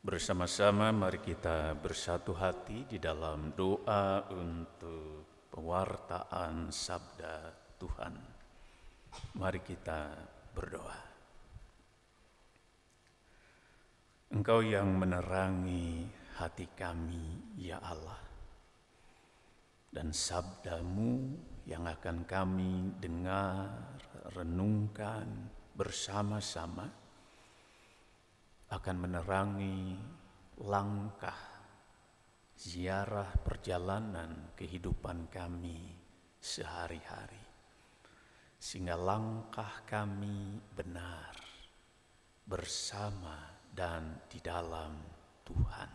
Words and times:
Bersama-sama 0.00 0.88
mari 0.96 1.20
kita 1.20 1.76
bersatu 1.76 2.32
hati 2.32 2.88
di 2.88 2.96
dalam 2.96 3.52
doa 3.52 4.24
untuk 4.32 5.28
pewartaan 5.52 6.72
sabda 6.72 7.52
Tuhan. 7.76 8.16
Mari 9.36 9.60
kita 9.60 10.08
berdoa. 10.56 11.00
Engkau 14.32 14.64
yang 14.64 14.88
menerangi 14.96 16.08
hati 16.40 16.64
kami, 16.72 17.60
ya 17.60 17.76
Allah. 17.84 18.24
Dan 19.92 20.16
sabdamu 20.16 21.12
yang 21.68 21.84
akan 21.84 22.24
kami 22.24 22.96
dengar, 22.96 24.00
renungkan 24.32 25.28
bersama-sama 25.76 26.88
akan 28.70 28.96
menerangi 29.02 29.98
langkah 30.62 31.50
ziarah 32.54 33.34
perjalanan 33.42 34.54
kehidupan 34.54 35.26
kami 35.26 35.90
sehari-hari. 36.38 37.42
Sehingga 38.60 38.94
langkah 38.94 39.82
kami 39.88 40.60
benar 40.76 41.34
bersama 42.46 43.58
dan 43.74 44.22
di 44.30 44.38
dalam 44.38 45.02
Tuhan. 45.42 45.90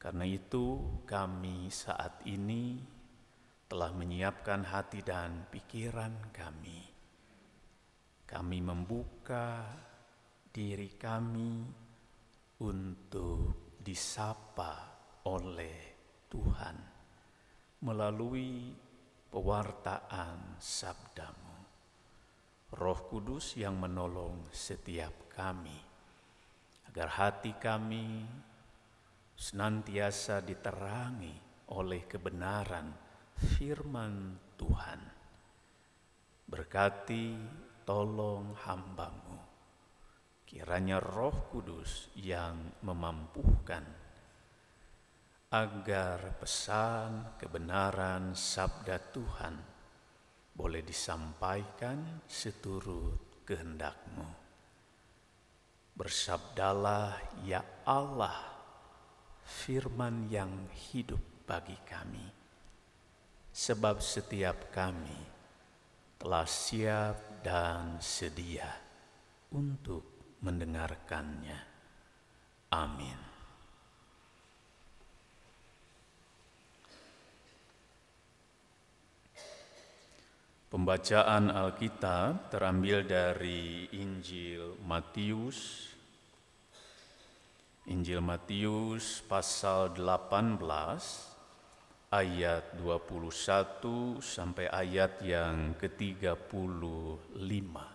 Karena 0.00 0.24
itu 0.24 1.00
kami 1.04 1.68
saat 1.68 2.24
ini 2.24 2.80
telah 3.68 3.92
menyiapkan 3.92 4.62
hati 4.64 5.04
dan 5.04 5.48
pikiran 5.52 6.32
kami. 6.32 6.80
Kami 8.24 8.58
membuka 8.62 9.68
diri 10.54 10.94
kami 10.94 11.66
untuk 12.62 13.74
disapa 13.82 14.86
oleh 15.26 15.78
Tuhan 16.30 16.76
melalui 17.82 18.70
pewartaan 19.34 20.54
sabdamu. 20.62 21.58
Roh 22.70 23.00
Kudus 23.10 23.58
yang 23.58 23.82
menolong 23.82 24.46
setiap 24.54 25.26
kami, 25.34 25.74
agar 26.86 27.10
hati 27.18 27.58
kami 27.58 28.22
senantiasa 29.34 30.38
diterangi 30.38 31.34
oleh 31.74 32.06
kebenaran 32.06 32.94
firman 33.58 34.38
Tuhan. 34.54 35.02
Berkati 36.46 37.26
tolong 37.82 38.54
hambamu 38.54 39.33
Kiranya 40.44 41.00
Roh 41.00 41.48
Kudus 41.48 42.12
yang 42.20 42.78
memampukan 42.84 44.04
agar 45.54 46.34
pesan 46.38 47.38
kebenaran 47.38 48.34
sabda 48.34 48.98
Tuhan 48.98 49.54
boleh 50.54 50.82
disampaikan 50.82 52.22
seturut 52.26 53.42
kehendakmu. 53.46 54.26
Bersabdalah 55.94 57.38
ya 57.46 57.62
Allah 57.86 58.54
firman 59.46 60.26
yang 60.26 60.66
hidup 60.90 61.46
bagi 61.46 61.78
kami. 61.86 62.26
Sebab 63.54 64.02
setiap 64.02 64.74
kami 64.74 65.22
telah 66.18 66.48
siap 66.48 67.46
dan 67.46 68.02
sedia 68.02 68.66
untuk 69.54 70.13
mendengarkannya. 70.44 71.56
Amin. 72.68 73.16
Pembacaan 80.68 81.54
Alkitab 81.54 82.50
terambil 82.50 83.06
dari 83.06 83.86
Injil 83.94 84.74
Matius 84.82 85.94
Injil 87.84 88.24
Matius 88.24 89.20
pasal 89.28 89.92
18 89.92 90.56
ayat 92.08 92.80
21 92.80 94.24
sampai 94.24 94.72
ayat 94.72 95.20
yang 95.20 95.76
ke-35. 95.76 97.93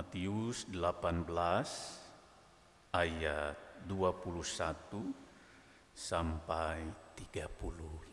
Matius 0.00 0.64
18 0.72 1.28
ayat 2.96 3.84
21 3.84 4.32
sampai 5.92 6.88
35. 7.20 8.08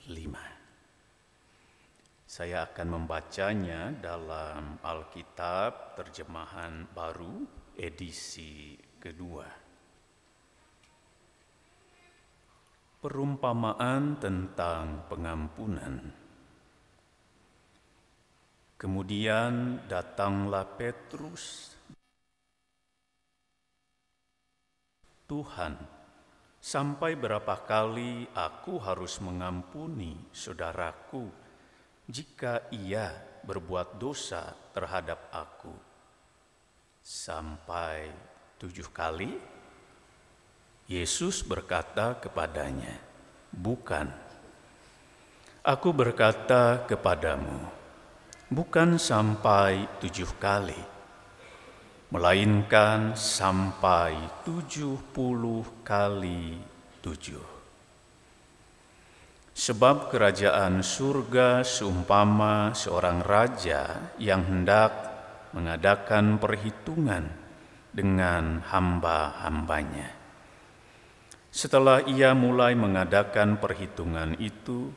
Saya 2.27 2.67
akan 2.67 2.87
membacanya 2.91 3.95
dalam 4.03 4.83
Alkitab 4.83 5.95
terjemahan 5.95 6.91
baru 6.91 7.47
edisi 7.79 8.75
kedua. 8.99 9.47
Perumpamaan 12.99 14.19
tentang 14.19 15.07
pengampunan. 15.07 16.03
Kemudian 18.75 19.87
datanglah 19.87 20.67
Petrus. 20.75 21.76
Tuhan, 25.27 25.75
sampai 26.63 27.19
berapa 27.19 27.67
kali 27.67 28.31
aku 28.31 28.79
harus 28.79 29.19
mengampuni 29.19 30.15
saudaraku 30.31 31.27
jika 32.07 32.65
ia 32.71 33.11
berbuat 33.43 33.99
dosa 33.99 34.55
terhadap 34.71 35.27
aku? 35.29 35.75
Sampai 37.03 38.09
tujuh 38.57 38.87
kali? 38.95 39.35
Yesus 40.87 41.43
berkata 41.43 42.15
kepadanya, 42.15 42.95
"Bukan, 43.51 44.07
aku 45.67 45.89
berkata 45.91 46.87
kepadamu." 46.87 47.77
bukan 48.47 48.95
sampai 48.95 49.99
tujuh 49.99 50.39
kali, 50.39 50.79
melainkan 52.07 53.19
sampai 53.19 54.15
tujuh 54.47 54.95
puluh 55.11 55.63
kali 55.83 56.55
tujuh. 57.03 57.43
Sebab 59.57 60.13
kerajaan 60.13 60.85
surga 60.85 61.65
seumpama 61.65 62.77
seorang 62.77 63.25
raja 63.25 64.13
yang 64.21 64.45
hendak 64.45 64.93
mengadakan 65.51 66.37
perhitungan 66.37 67.25
dengan 67.89 68.61
hamba-hambanya. 68.61 70.13
Setelah 71.49 72.05
ia 72.05 72.37
mulai 72.37 72.77
mengadakan 72.77 73.57
perhitungan 73.57 74.37
itu, 74.37 74.93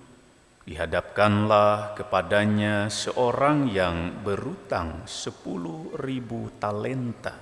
Dihadapkanlah 0.60 1.97
kepadanya 1.97 2.93
seorang 2.93 3.72
yang 3.72 4.21
berutang 4.21 5.09
sepuluh 5.09 5.97
ribu 5.97 6.53
talenta. 6.60 7.32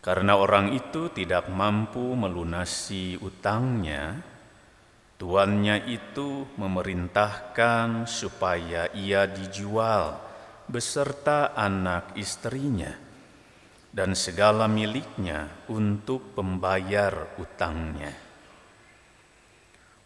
Karena 0.00 0.34
orang 0.40 0.72
itu 0.72 1.12
tidak 1.12 1.52
mampu 1.52 2.16
melunasi 2.16 3.20
utangnya, 3.20 4.16
tuannya 5.20 5.86
itu 5.86 6.48
memerintahkan 6.56 8.08
supaya 8.08 8.88
ia 8.96 9.28
dijual 9.28 10.16
beserta 10.66 11.52
anak 11.52 12.16
istrinya 12.16 12.90
dan 13.92 14.16
segala 14.16 14.70
miliknya 14.70 15.68
untuk 15.68 16.32
pembayar 16.32 17.36
utangnya. 17.36 18.29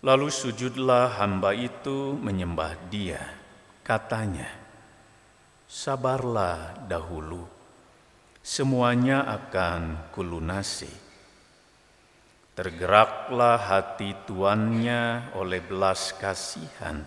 Lalu 0.04 0.28
sujudlah 0.28 1.16
hamba 1.16 1.56
itu 1.56 2.12
menyembah 2.20 2.76
dia. 2.92 3.24
Katanya, 3.80 4.52
sabarlah 5.64 6.76
dahulu, 6.84 7.48
semuanya 8.44 9.24
akan 9.24 10.12
kulunasi. 10.12 10.92
Tergeraklah 12.52 13.56
hati 13.56 14.12
tuannya 14.28 15.32
oleh 15.40 15.64
belas 15.64 16.12
kasihan, 16.20 17.00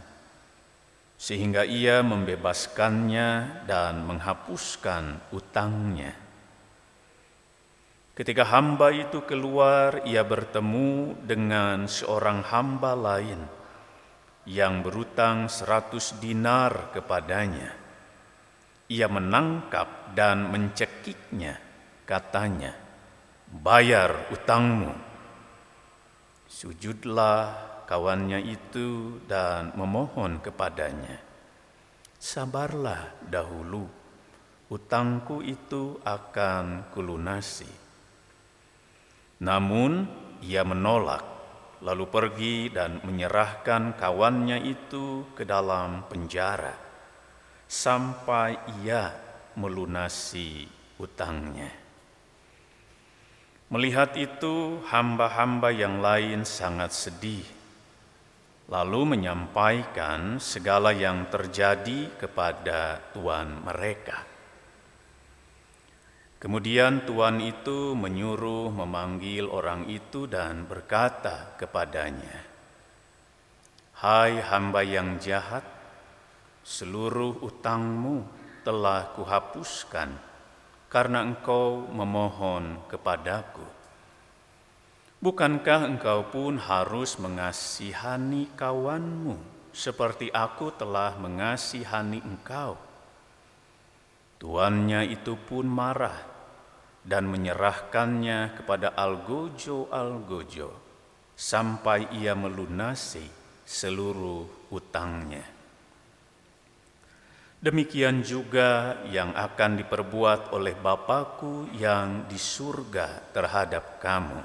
sehingga 1.22 1.70
ia 1.70 2.02
membebaskannya 2.02 3.62
dan 3.70 4.10
menghapuskan 4.10 5.22
utangnya. 5.38 6.27
Ketika 8.18 8.50
hamba 8.50 8.90
itu 8.90 9.22
keluar, 9.30 10.02
ia 10.02 10.26
bertemu 10.26 11.22
dengan 11.22 11.86
seorang 11.86 12.42
hamba 12.50 12.98
lain 12.98 13.46
yang 14.50 14.82
berutang 14.82 15.46
seratus 15.46 16.18
dinar 16.18 16.90
kepadanya. 16.98 17.78
Ia 18.90 19.06
menangkap 19.06 20.18
dan 20.18 20.50
mencekiknya, 20.50 21.62
katanya, 22.10 22.74
bayar 23.54 24.34
utangmu. 24.34 24.98
Sujudlah 26.50 27.54
kawannya 27.86 28.42
itu 28.50 29.22
dan 29.30 29.78
memohon 29.78 30.42
kepadanya, 30.42 31.22
sabarlah 32.18 33.14
dahulu, 33.30 33.86
utangku 34.74 35.46
itu 35.46 36.02
akan 36.02 36.90
kulunasi. 36.98 37.86
Namun 39.38 40.10
ia 40.42 40.66
menolak, 40.66 41.24
lalu 41.86 42.06
pergi 42.10 42.58
dan 42.74 43.02
menyerahkan 43.06 43.94
kawannya 43.96 44.66
itu 44.66 45.30
ke 45.38 45.46
dalam 45.46 46.10
penjara 46.10 46.74
sampai 47.68 48.56
ia 48.82 49.12
melunasi 49.60 50.66
utangnya. 50.98 51.70
Melihat 53.68 54.16
itu, 54.16 54.80
hamba-hamba 54.88 55.76
yang 55.76 56.00
lain 56.00 56.48
sangat 56.48 56.96
sedih, 56.96 57.44
lalu 58.72 59.16
menyampaikan 59.16 60.40
segala 60.40 60.96
yang 60.96 61.28
terjadi 61.28 62.16
kepada 62.16 63.00
tuan 63.12 63.60
mereka. 63.64 64.27
Kemudian 66.38 67.02
tuan 67.10 67.42
itu 67.42 67.98
menyuruh 67.98 68.70
memanggil 68.70 69.50
orang 69.50 69.90
itu 69.90 70.30
dan 70.30 70.70
berkata 70.70 71.58
kepadanya, 71.58 72.46
"Hai 73.98 74.38
hamba 74.46 74.86
yang 74.86 75.18
jahat, 75.18 75.66
seluruh 76.62 77.42
utangmu 77.42 78.22
telah 78.62 79.18
kuhapuskan 79.18 80.14
karena 80.86 81.26
engkau 81.26 81.90
memohon 81.90 82.86
kepadaku. 82.86 83.66
Bukankah 85.18 85.90
engkau 85.90 86.30
pun 86.30 86.62
harus 86.62 87.18
mengasihani 87.18 88.54
kawanmu 88.54 89.42
seperti 89.74 90.30
aku 90.30 90.70
telah 90.70 91.18
mengasihani 91.18 92.22
engkau?" 92.22 92.87
Tuannya 94.38 95.02
itu 95.10 95.34
pun 95.34 95.66
marah 95.66 96.38
dan 97.02 97.26
menyerahkannya 97.26 98.54
kepada 98.62 98.94
Algojo-Algojo 98.94 100.70
sampai 101.34 102.14
ia 102.22 102.38
melunasi 102.38 103.26
seluruh 103.66 104.70
utangnya. 104.70 105.42
Demikian 107.58 108.22
juga 108.22 109.02
yang 109.10 109.34
akan 109.34 109.82
diperbuat 109.82 110.54
oleh 110.54 110.78
Bapakku 110.78 111.74
yang 111.74 112.30
di 112.30 112.38
surga 112.38 113.34
terhadap 113.34 113.98
kamu. 113.98 114.42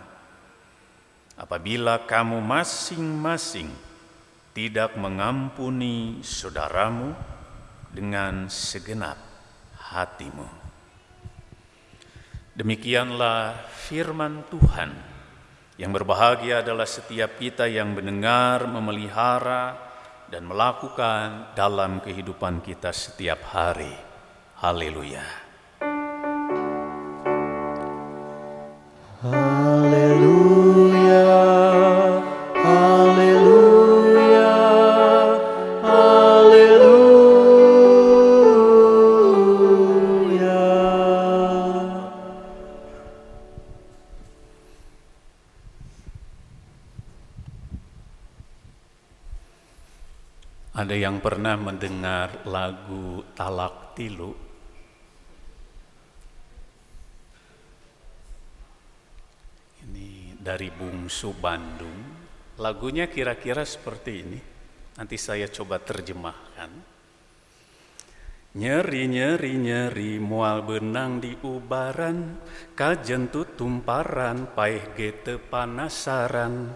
Apabila 1.37 2.09
kamu 2.09 2.41
masing-masing 2.41 3.69
tidak 4.57 4.97
mengampuni 4.97 6.25
saudaramu 6.25 7.13
dengan 7.93 8.49
segenap 8.49 9.32
hatimu. 9.93 10.49
Demikianlah 12.57 13.69
firman 13.89 14.45
Tuhan. 14.49 14.93
Yang 15.81 15.93
berbahagia 16.01 16.61
adalah 16.61 16.85
setiap 16.85 17.41
kita 17.41 17.65
yang 17.65 17.97
mendengar, 17.97 18.69
memelihara, 18.69 19.77
dan 20.29 20.49
melakukan 20.49 21.53
dalam 21.57 22.01
kehidupan 22.01 22.65
kita 22.65 22.93
setiap 22.93 23.41
hari. 23.53 23.93
Haleluya. 24.61 25.42
Pernah 51.23 51.55
mendengar 51.55 52.43
lagu 52.51 53.23
Talak 53.39 53.95
Tilu? 53.95 54.35
Ini 59.87 60.35
dari 60.35 60.67
Bungsu 60.75 61.31
Bandung. 61.39 62.03
Lagunya 62.59 63.07
kira-kira 63.07 63.63
seperti 63.63 64.11
ini. 64.19 64.39
Nanti 64.99 65.15
saya 65.15 65.47
coba 65.47 65.79
terjemahkan. 65.79 66.91
Nyeri 68.53 69.09
nyeri 69.09 69.57
nyeri 69.57 70.21
mual 70.21 70.61
benang 70.67 71.25
di 71.25 71.33
ubaran 71.41 72.37
kajentut 72.77 73.57
tumparan 73.57 74.53
paih 74.53 74.93
gete 74.93 75.41
panasaran 75.41 76.69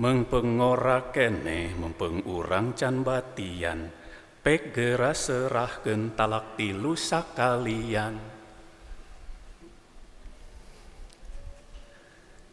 mengpengora 0.00 1.12
kene 1.12 1.76
mempengurang 1.76 2.72
can 2.72 3.04
batian. 3.04 3.92
Pegera 4.42 5.14
serah 5.14 5.70
talak 6.18 6.58
tilu 6.58 6.98
sakalian. 6.98 8.18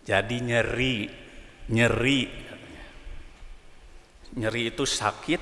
Jadi 0.06 0.38
nyeri 0.42 1.10
nyeri 1.70 2.22
nyeri 4.38 4.62
itu 4.70 4.86
sakit 4.86 5.42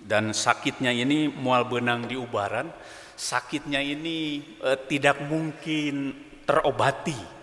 dan 0.00 0.32
sakitnya 0.32 0.92
ini 0.92 1.28
mual 1.28 1.68
benang 1.68 2.08
di 2.08 2.16
ubaran. 2.16 2.72
Sakitnya 3.14 3.84
ini 3.84 4.40
eh, 4.64 4.78
tidak 4.88 5.28
mungkin 5.28 6.12
terobati 6.44 7.33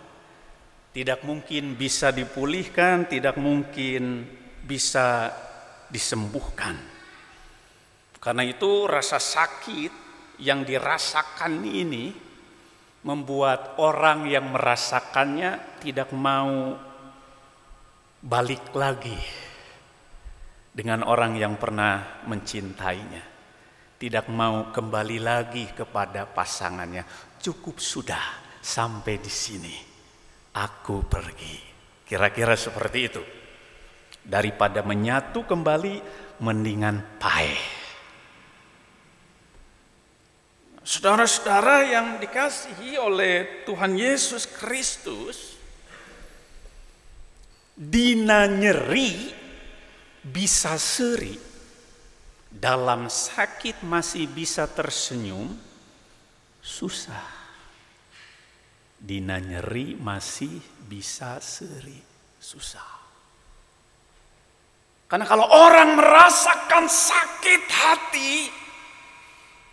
tidak 0.92 1.24
mungkin 1.24 1.80
bisa 1.80 2.12
dipulihkan, 2.12 3.08
tidak 3.08 3.40
mungkin 3.40 4.28
bisa 4.68 5.32
disembuhkan. 5.88 6.76
Karena 8.20 8.44
itu 8.44 8.86
rasa 8.86 9.18
sakit 9.18 9.92
yang 10.44 10.68
dirasakan 10.68 11.64
ini 11.64 12.12
membuat 13.08 13.82
orang 13.82 14.30
yang 14.30 14.52
merasakannya 14.52 15.80
tidak 15.82 16.14
mau 16.14 16.76
balik 18.22 18.76
lagi 18.78 19.18
dengan 20.70 21.08
orang 21.08 21.40
yang 21.40 21.56
pernah 21.56 22.22
mencintainya. 22.28 23.32
Tidak 23.98 24.34
mau 24.34 24.74
kembali 24.74 25.18
lagi 25.22 25.66
kepada 25.72 26.26
pasangannya. 26.26 27.06
Cukup 27.38 27.78
sudah 27.78 28.22
sampai 28.62 29.22
di 29.22 29.30
sini 29.30 29.91
aku 30.56 31.08
pergi. 31.08 31.56
Kira-kira 32.04 32.60
seperti 32.60 33.00
itu. 33.00 33.24
Daripada 34.22 34.86
menyatu 34.86 35.48
kembali, 35.48 35.96
mendingan 36.44 37.18
paeh. 37.18 37.82
Saudara-saudara 40.82 41.88
yang 41.88 42.08
dikasihi 42.18 42.98
oleh 42.98 43.64
Tuhan 43.70 43.96
Yesus 43.96 44.50
Kristus, 44.50 45.56
dina 47.78 48.50
nyeri 48.50 49.30
bisa 50.26 50.76
seri, 50.82 51.38
dalam 52.50 53.08
sakit 53.08 53.86
masih 53.86 54.26
bisa 54.28 54.66
tersenyum, 54.68 55.54
susah 56.60 57.41
Dina 59.02 59.42
nyeri 59.42 59.98
masih 59.98 60.62
bisa 60.86 61.42
seri 61.42 61.98
susah. 62.38 63.02
Karena 65.10 65.26
kalau 65.26 65.50
orang 65.50 65.98
merasakan 65.98 66.86
sakit 66.86 67.64
hati, 67.68 68.34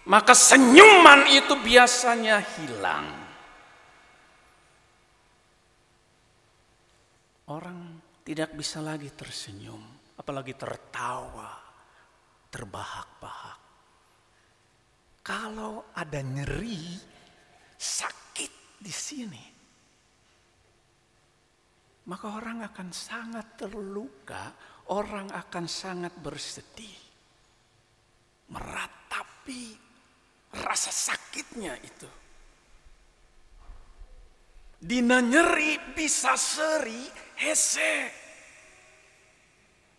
maka 0.09 0.33
senyuman 0.33 1.29
itu 1.29 1.61
biasanya 1.61 2.41
hilang. 2.57 3.07
Orang 7.53 8.01
tidak 8.25 8.57
bisa 8.57 8.81
lagi 8.81 9.13
tersenyum, 9.13 9.81
apalagi 10.17 10.57
tertawa, 10.57 11.53
terbahak-bahak. 12.49 13.61
Kalau 15.21 15.93
ada 15.93 16.21
nyeri, 16.25 16.97
sakit 17.77 18.18
di 18.79 18.95
sini. 18.95 19.59
maka 22.09 22.41
orang 22.41 22.65
akan 22.65 22.89
sangat 22.89 23.61
terluka, 23.61 24.57
orang 24.97 25.29
akan 25.29 25.69
sangat 25.69 26.17
bersedih. 26.17 26.97
Meratapi 28.49 29.77
rasa 30.57 30.89
sakitnya 30.89 31.77
itu. 31.77 32.09
Dina 34.81 35.21
nyeri 35.21 35.77
bisa 35.93 36.33
seri 36.33 37.05
hese. 37.45 37.95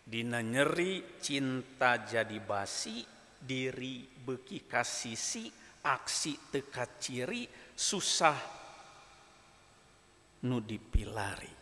Dina 0.02 0.42
nyeri 0.42 1.22
cinta 1.22 2.02
jadi 2.02 2.42
basi, 2.42 3.06
diri 3.38 4.02
beki 4.02 4.66
kasisi, 4.66 5.46
aksi 5.86 6.50
teka 6.50 6.98
ciri, 6.98 7.46
susah 7.78 8.59
nu 10.46 10.58
dipilari. 10.64 11.54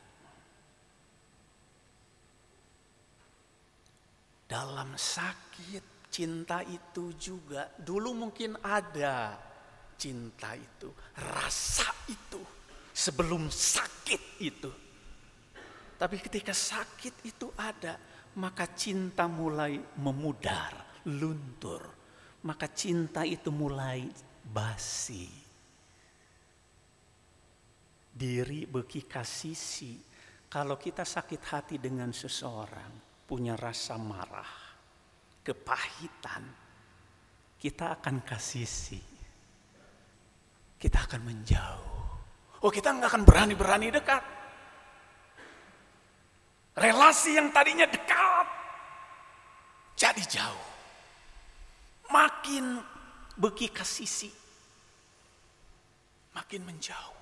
Dalam 4.49 4.97
sakit 4.97 6.09
cinta 6.09 6.65
itu 6.65 7.13
juga 7.21 7.69
dulu 7.77 8.17
mungkin 8.17 8.57
ada 8.65 9.37
cinta 9.99 10.57
itu, 10.57 10.89
rasa 11.21 11.91
itu 12.09 12.41
sebelum 12.95 13.53
sakit 13.53 14.23
itu. 14.41 14.71
Tapi 15.99 16.17
ketika 16.23 16.55
sakit 16.55 17.27
itu 17.27 17.51
ada, 17.59 17.99
maka 18.39 18.71
cinta 18.73 19.27
mulai 19.27 19.77
memudar, 19.99 21.03
luntur. 21.11 21.83
Maka 22.47 22.71
cinta 22.71 23.27
itu 23.27 23.51
mulai 23.51 24.07
basi. 24.47 25.48
Diri 28.19 28.67
beki 28.67 29.07
kasisi. 29.07 29.95
Kalau 30.51 30.75
kita 30.75 31.07
sakit 31.07 31.43
hati 31.47 31.77
dengan 31.79 32.11
seseorang, 32.11 33.23
punya 33.29 33.55
rasa 33.55 33.95
marah, 34.01 34.53
kepahitan, 35.45 36.43
kita 37.61 38.01
akan 38.01 38.17
kasisi. 38.27 38.99
Kita 40.79 40.99
akan 41.07 41.23
menjauh. 41.23 42.07
Oh 42.65 42.71
kita 42.75 42.91
nggak 42.91 43.07
akan 43.07 43.23
berani-berani 43.23 43.89
dekat. 43.95 44.25
Relasi 46.79 47.39
yang 47.39 47.51
tadinya 47.55 47.87
dekat 47.87 48.47
jadi 49.99 50.23
jauh. 50.31 50.69
Makin 52.09 52.79
beki 53.35 53.69
kasisi, 53.75 54.31
makin 56.33 56.63
menjauh. 56.65 57.18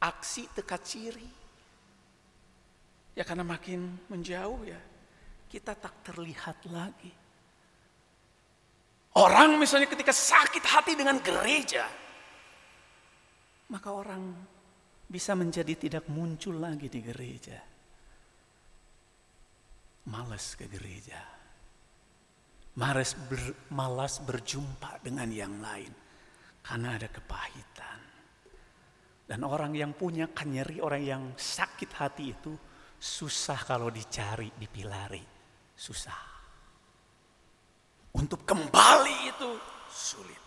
Aksi 0.00 0.48
teka 0.56 0.80
ciri 0.80 1.40
Ya 3.20 3.26
karena 3.26 3.42
makin 3.42 4.00
menjauh 4.08 4.62
ya, 4.64 4.80
kita 5.50 5.74
tak 5.74 6.06
terlihat 6.06 6.62
lagi. 6.70 7.12
Orang 9.18 9.58
misalnya 9.58 9.90
ketika 9.90 10.14
sakit 10.14 10.62
hati 10.62 10.96
dengan 10.96 11.18
gereja, 11.18 11.84
maka 13.68 13.90
orang 13.90 14.22
bisa 15.10 15.34
menjadi 15.34 15.74
tidak 15.74 16.08
muncul 16.08 16.54
lagi 16.56 16.86
di 16.86 17.00
gereja. 17.02 17.58
Malas 20.06 20.54
ke 20.54 20.70
gereja. 20.70 21.20
Malas, 22.78 23.18
ber, 23.28 23.68
malas 23.74 24.22
berjumpa 24.22 25.04
dengan 25.04 25.28
yang 25.28 25.60
lain. 25.60 25.92
Karena 26.64 26.96
ada 26.96 27.10
kepahitan. 27.10 28.09
Dan 29.30 29.46
orang 29.46 29.70
yang 29.78 29.94
punya 29.94 30.26
kanyeri, 30.34 30.82
orang 30.82 31.02
yang 31.06 31.22
sakit 31.38 31.90
hati 31.94 32.34
itu 32.34 32.50
susah 32.98 33.62
kalau 33.62 33.86
dicari, 33.86 34.50
dipilari. 34.58 35.22
Susah. 35.70 36.18
Untuk 38.10 38.42
kembali 38.42 39.16
itu 39.30 39.50
sulit. 39.86 40.42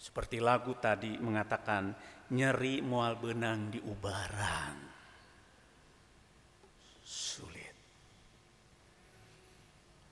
Seperti 0.00 0.40
lagu 0.40 0.72
tadi 0.80 1.20
mengatakan, 1.20 1.92
nyeri 2.32 2.80
mual 2.80 3.20
benang 3.20 3.68
di 3.68 3.84
ubaran. 3.84 4.88
Sulit. 7.04 7.76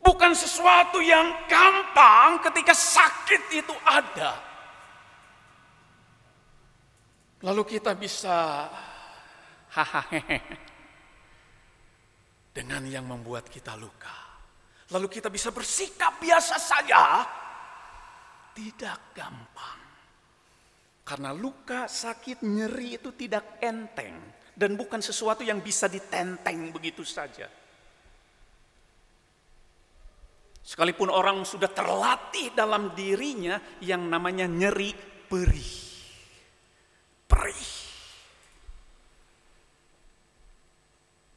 Bukan 0.05 0.37
sesuatu 0.37 1.01
yang 1.01 1.49
gampang 1.49 2.45
ketika 2.45 2.77
sakit 2.77 3.43
itu 3.57 3.73
ada. 3.89 4.56
Lalu 7.45 7.63
kita 7.69 7.93
bisa 7.93 8.65
dengan 12.57 12.83
yang 12.89 13.05
membuat 13.05 13.53
kita 13.53 13.77
luka. 13.77 14.17
Lalu 14.97 15.13
kita 15.13 15.29
bisa 15.29 15.53
bersikap 15.53 16.17
biasa 16.17 16.57
saja. 16.57 17.27
Tidak 18.57 19.13
gampang. 19.13 19.81
Karena 21.05 21.31
luka, 21.37 21.85
sakit, 21.85 22.41
nyeri 22.41 22.97
itu 22.97 23.13
tidak 23.13 23.61
enteng. 23.61 24.17
Dan 24.57 24.73
bukan 24.81 25.05
sesuatu 25.05 25.45
yang 25.45 25.61
bisa 25.61 25.93
ditenteng 25.93 26.73
begitu 26.73 27.05
saja. 27.05 27.45
Sekalipun 30.67 31.13
orang 31.13 31.45
sudah 31.47 31.71
terlatih 31.71 32.51
dalam 32.57 32.97
dirinya 32.97 33.61
yang 33.85 34.09
namanya 34.09 34.51
nyeri 34.51 34.97
perih. 35.29 35.86
Perih. 37.27 37.87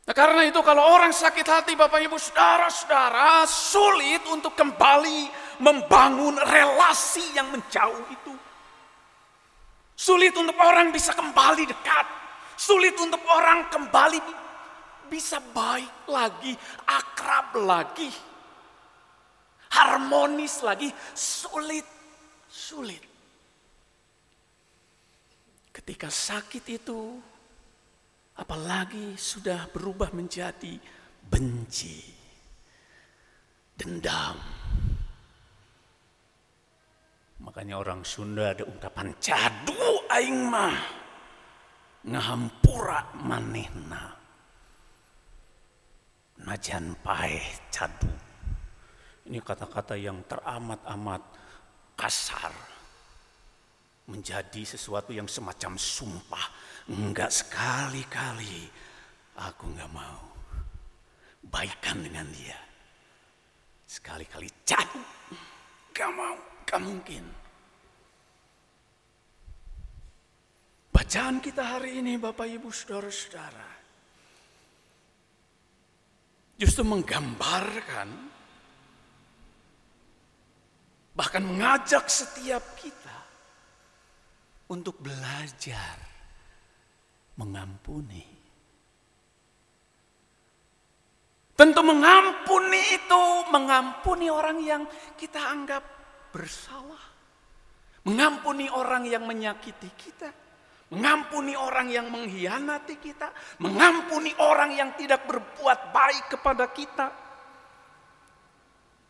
Nah, 0.09 0.17
karena 0.17 0.41
itu 0.41 0.57
kalau 0.65 0.89
orang 0.97 1.13
sakit 1.13 1.45
hati 1.45 1.77
Bapak 1.77 2.01
Ibu 2.01 2.17
Saudara-saudara 2.17 3.45
sulit 3.45 4.25
untuk 4.25 4.57
kembali 4.57 5.29
membangun 5.61 6.33
relasi 6.33 7.21
yang 7.37 7.53
menjauh 7.53 8.09
itu. 8.09 8.33
Sulit 9.93 10.33
untuk 10.33 10.57
orang 10.57 10.89
bisa 10.89 11.13
kembali 11.13 11.69
dekat. 11.69 12.07
Sulit 12.57 12.97
untuk 12.97 13.21
orang 13.29 13.69
kembali 13.69 14.17
bisa 15.13 15.37
baik 15.53 16.09
lagi, 16.09 16.57
akrab 16.89 17.53
lagi. 17.61 18.09
Harmonis 19.69 20.65
lagi, 20.65 20.89
sulit, 21.13 21.85
sulit. 22.49 23.08
Ketika 25.79 26.11
sakit 26.11 26.65
itu 26.67 27.15
Apalagi 28.39 29.19
sudah 29.19 29.67
berubah 29.67 30.15
menjadi 30.15 30.79
benci, 31.27 31.99
dendam. 33.75 34.39
Makanya 37.43 37.75
orang 37.83 38.07
Sunda 38.07 38.55
ada 38.55 38.63
ungkapan 38.63 39.11
cadu 39.19 40.07
aing 40.07 40.47
mah 40.47 40.79
ngahampura 42.07 43.11
manehna. 43.19 44.15
Najan 46.39 46.95
pae 47.03 47.43
cadu. 47.67 48.07
Ini 49.27 49.43
kata-kata 49.43 49.99
yang 49.99 50.23
teramat-amat 50.31 51.23
kasar. 51.99 52.78
Menjadi 54.09 54.65
sesuatu 54.65 55.13
yang 55.13 55.29
semacam 55.29 55.77
sumpah 55.77 56.69
Enggak 56.89 57.29
sekali-kali 57.29 58.65
aku 59.37 59.69
enggak 59.69 59.93
mau 59.93 60.25
baikan 61.53 62.01
dengan 62.01 62.25
dia. 62.33 62.57
Sekali-kali 63.85 64.49
cat, 64.65 64.89
enggak 65.93 66.11
mau, 66.17 66.33
enggak 66.65 66.81
mungkin. 66.81 67.23
Bacaan 70.89 71.37
kita 71.37 71.61
hari 71.61 72.01
ini 72.01 72.17
Bapak 72.17 72.49
Ibu 72.49 72.73
Saudara-saudara. 72.73 73.69
Justru 76.57 76.83
menggambarkan 76.83 78.09
bahkan 81.13 81.43
mengajak 81.45 82.09
setiap 82.09 82.75
kita 82.75 83.28
untuk 84.69 85.01
belajar 85.01 85.97
mengampuni. 87.41 88.25
Tentu 91.59 91.81
mengampuni 91.83 92.79
itu 92.95 93.23
mengampuni 93.51 94.31
orang 94.31 94.63
yang 94.63 94.83
kita 95.19 95.43
anggap 95.43 95.83
bersalah. 96.31 97.03
Mengampuni 98.07 98.71
orang 98.71 99.03
yang 99.03 99.27
menyakiti 99.27 99.91
kita. 99.91 100.31
Mengampuni 100.95 101.59
orang 101.59 101.91
yang 101.91 102.07
mengkhianati 102.07 102.95
kita. 103.03 103.35
Mengampuni 103.59 104.31
orang 104.39 104.71
yang 104.71 104.95
tidak 104.95 105.27
berbuat 105.27 105.91
baik 105.91 106.25
kepada 106.31 106.71
kita. 106.71 107.07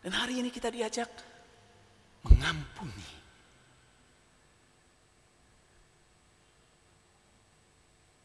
Dan 0.01 0.11
hari 0.17 0.41
ini 0.41 0.49
kita 0.49 0.73
diajak 0.73 1.11
mengampuni. 2.25 3.18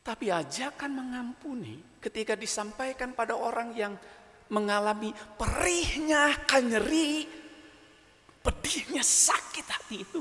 Tapi 0.04 0.28
ajakan 0.28 0.92
mengampuni 0.92 1.80
ketika 1.96 2.36
disampaikan 2.36 3.16
pada 3.16 3.32
orang 3.40 3.72
yang 3.72 3.96
mengalami 4.52 5.08
perihnya 5.40 6.44
nyeri, 6.60 7.24
pedihnya 8.44 9.00
sakit 9.00 9.64
hati 9.64 9.96
itu. 10.04 10.20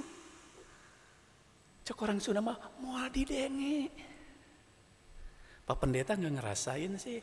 Cek 1.84 2.00
orang 2.00 2.24
sudah 2.24 2.40
mah 2.40 2.80
mau 2.80 2.96
didenge. 3.12 3.92
Pak 5.68 5.76
pendeta 5.76 6.16
nggak 6.16 6.36
ngerasain 6.40 6.94
sih. 6.96 7.20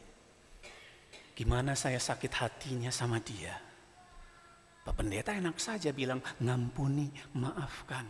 Gimana 1.32 1.72
saya 1.72 1.96
sakit 1.96 2.32
hatinya 2.36 2.92
sama 2.92 3.24
dia. 3.24 3.56
Pak 4.84 4.92
pendeta 5.00 5.32
enak 5.32 5.56
saja 5.56 5.96
bilang 5.96 6.20
ngampuni, 6.44 7.08
maafkan. 7.40 8.04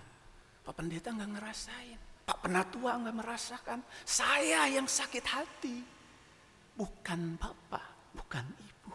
Pak 0.66 0.75
pendeta 0.75 1.14
nggak 1.14 1.38
ngerasain. 1.38 2.10
Pak 2.31 2.47
penatua 2.47 2.95
nggak 2.95 3.17
merasakan. 3.27 3.83
Saya 4.07 4.71
yang 4.71 4.87
sakit 4.87 5.25
hati. 5.27 5.83
Bukan 6.79 7.35
bapak, 7.35 8.15
bukan 8.15 8.47
ibu. 8.55 8.95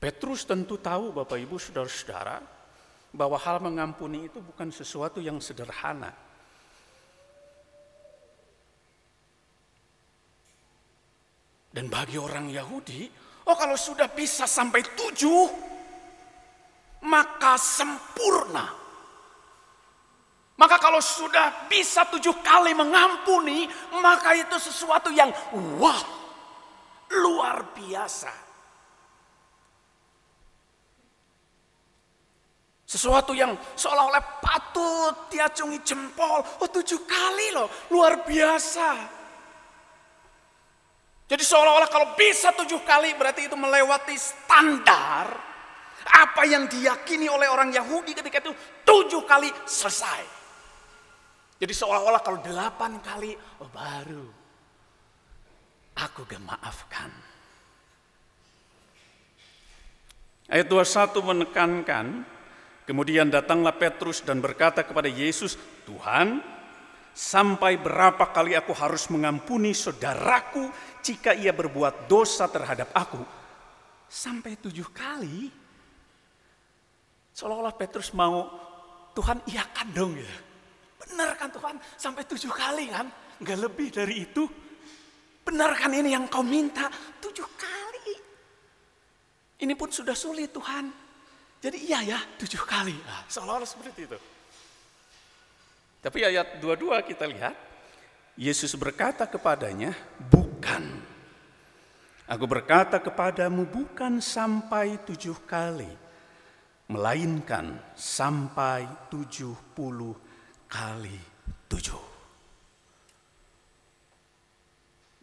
Petrus 0.00 0.48
tentu 0.48 0.80
tahu 0.80 1.12
Bapak 1.12 1.36
Ibu 1.36 1.60
Saudara-saudara 1.60 2.40
bahwa 3.12 3.36
hal 3.44 3.60
mengampuni 3.60 4.32
itu 4.32 4.40
bukan 4.40 4.72
sesuatu 4.72 5.20
yang 5.20 5.36
sederhana. 5.36 6.16
Dan 11.68 11.92
bagi 11.92 12.16
orang 12.16 12.48
Yahudi, 12.48 13.04
oh 13.44 13.52
kalau 13.52 13.76
sudah 13.76 14.08
bisa 14.08 14.48
sampai 14.48 14.80
tujuh, 14.96 15.65
maka 17.06 17.54
sempurna. 17.56 18.66
Maka 20.56 20.76
kalau 20.80 21.04
sudah 21.04 21.68
bisa 21.68 22.08
tujuh 22.08 22.32
kali 22.40 22.72
mengampuni, 22.72 23.68
maka 24.00 24.32
itu 24.32 24.56
sesuatu 24.56 25.12
yang 25.12 25.28
wah, 25.76 26.00
luar 27.12 27.76
biasa. 27.76 28.32
Sesuatu 32.86 33.34
yang 33.36 33.52
seolah-olah 33.76 34.40
patut 34.40 35.28
diacungi 35.28 35.82
jempol. 35.84 36.40
Oh 36.62 36.70
tujuh 36.70 37.04
kali 37.04 37.52
loh, 37.52 37.68
luar 37.92 38.24
biasa. 38.24 38.88
Jadi 41.26 41.42
seolah-olah 41.42 41.90
kalau 41.90 42.14
bisa 42.14 42.54
tujuh 42.54 42.80
kali 42.86 43.12
berarti 43.18 43.50
itu 43.50 43.58
melewati 43.58 44.14
standar. 44.14 45.55
Apa 46.06 46.46
yang 46.46 46.70
diyakini 46.70 47.26
oleh 47.26 47.50
orang 47.50 47.74
Yahudi 47.74 48.14
ketika 48.14 48.38
itu 48.38 48.52
tujuh 48.86 49.26
kali 49.26 49.50
selesai. 49.66 50.22
Jadi 51.56 51.72
seolah-olah 51.72 52.22
kalau 52.22 52.38
delapan 52.44 53.00
kali, 53.00 53.34
oh 53.34 53.70
baru 53.72 54.26
aku 55.96 56.28
gak 56.28 56.42
maafkan. 56.44 57.10
Ayat 60.46 60.70
21 60.70 61.10
menekankan 61.26 62.36
Kemudian 62.86 63.26
datanglah 63.26 63.74
Petrus 63.74 64.22
dan 64.22 64.38
berkata 64.38 64.86
kepada 64.86 65.10
Yesus, 65.10 65.58
"Tuhan, 65.82 66.38
sampai 67.10 67.82
berapa 67.82 68.30
kali 68.30 68.54
aku 68.54 68.70
harus 68.78 69.10
mengampuni 69.10 69.74
saudaraku 69.74 70.70
jika 71.02 71.34
ia 71.34 71.50
berbuat 71.50 72.06
dosa 72.06 72.46
terhadap 72.46 72.94
aku?" 72.94 73.18
Sampai 74.06 74.54
tujuh 74.62 74.86
kali. 74.94 75.65
Seolah-olah 77.36 77.76
Petrus 77.76 78.16
mau, 78.16 78.48
Tuhan 79.12 79.44
iakan 79.44 79.88
dong 79.92 80.16
ya. 80.16 80.36
Benar 81.04 81.36
kan 81.36 81.52
Tuhan? 81.52 81.76
Sampai 82.00 82.24
tujuh 82.24 82.48
kali 82.48 82.88
kan? 82.88 83.12
Nggak 83.44 83.58
lebih 83.60 83.88
dari 83.92 84.24
itu. 84.24 84.48
Benar 85.44 85.76
kan 85.76 85.92
ini 85.92 86.16
yang 86.16 86.32
kau 86.32 86.40
minta? 86.40 86.88
Tujuh 87.20 87.44
kali. 87.60 88.16
Ini 89.60 89.72
pun 89.76 89.92
sudah 89.92 90.16
sulit 90.16 90.48
Tuhan. 90.48 90.88
Jadi 91.60 91.76
iya 91.84 92.16
ya, 92.16 92.18
tujuh 92.40 92.64
kali. 92.64 92.96
Nah, 93.04 93.28
seolah-olah 93.28 93.68
seperti 93.68 94.08
itu. 94.08 94.18
Tapi 96.00 96.18
ayat 96.24 96.56
22 96.56 97.04
kita 97.04 97.28
lihat, 97.28 97.52
Yesus 98.36 98.72
berkata 98.80 99.28
kepadanya, 99.28 99.92
bukan. 100.32 101.04
Aku 102.32 102.48
berkata 102.48 102.96
kepadamu 102.96 103.68
bukan 103.68 104.24
sampai 104.24 104.98
tujuh 105.04 105.36
kali, 105.44 105.88
melainkan 106.86 107.94
sampai 107.98 108.86
tujuh 109.10 109.74
puluh 109.74 110.14
kali 110.70 111.18
tujuh. 111.66 112.16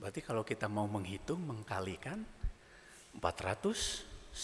Berarti 0.03 0.19
kalau 0.19 0.43
kita 0.43 0.67
mau 0.67 0.83
menghitung, 0.83 1.39
mengkalikan, 1.47 2.19
490 3.23 4.43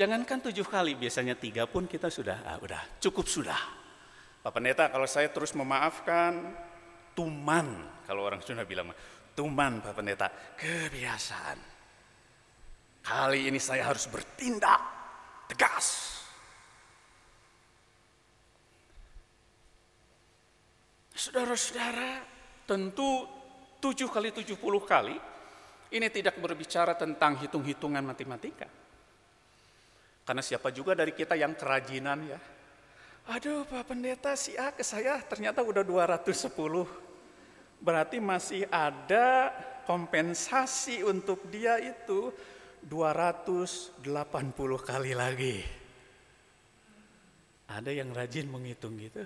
Jangankan 0.00 0.48
tujuh 0.48 0.64
kali, 0.64 0.96
biasanya 0.96 1.36
tiga 1.36 1.68
pun 1.68 1.84
kita 1.84 2.08
sudah, 2.08 2.40
ah, 2.40 2.56
udah 2.56 2.80
cukup 3.04 3.28
sudah. 3.28 3.60
Pak 4.40 4.48
Pendeta, 4.48 4.88
kalau 4.88 5.04
saya 5.04 5.28
terus 5.28 5.52
memaafkan, 5.52 6.56
tuman 7.16 7.96
kalau 8.04 8.28
orang 8.28 8.44
Sunda 8.44 8.68
bilang 8.68 8.92
tuman 9.32 9.80
Pak 9.80 9.96
Pendeta 9.96 10.28
kebiasaan 10.60 11.58
kali 13.00 13.48
ini 13.48 13.56
saya 13.56 13.88
harus 13.88 14.04
bertindak 14.12 14.78
tegas 15.48 16.15
Saudara-saudara, 21.16 22.20
tentu 22.68 23.24
tujuh 23.80 24.12
kali 24.12 24.36
tujuh 24.36 24.60
puluh 24.60 24.84
kali 24.84 25.16
ini 25.96 26.12
tidak 26.12 26.36
berbicara 26.36 26.92
tentang 26.92 27.40
hitung-hitungan 27.40 28.04
matematika. 28.04 28.68
Karena 30.26 30.42
siapa 30.42 30.68
juga 30.74 30.92
dari 30.92 31.16
kita 31.16 31.38
yang 31.38 31.56
kerajinan 31.56 32.18
ya. 32.26 32.40
Aduh 33.32 33.66
Pak 33.66 33.90
Pendeta 33.90 34.36
si 34.38 34.54
A 34.58 34.74
ke 34.76 34.84
saya 34.84 35.18
ternyata 35.22 35.62
udah 35.62 35.82
210. 35.82 36.52
Berarti 37.80 38.18
masih 38.18 38.66
ada 38.68 39.54
kompensasi 39.86 41.06
untuk 41.06 41.46
dia 41.48 41.78
itu 41.78 42.34
280 42.82 44.02
kali 44.82 45.12
lagi. 45.14 45.62
Ada 47.66 47.90
yang 47.90 48.14
rajin 48.14 48.46
menghitung 48.46 48.94
gitu? 48.98 49.22